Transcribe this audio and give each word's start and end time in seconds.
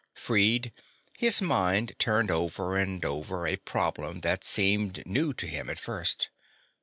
Freed, 0.15 0.71
his 1.19 1.43
mind 1.43 1.93
turned 1.99 2.31
over 2.31 2.75
and 2.75 3.05
over 3.05 3.45
a 3.45 3.57
problem 3.57 4.21
that 4.21 4.43
seemed 4.43 5.03
new 5.05 5.31
to 5.35 5.45
him 5.45 5.69
at 5.69 5.77
first. 5.77 6.31